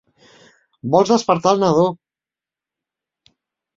[0.95, 1.85] Vols despertar el nadó!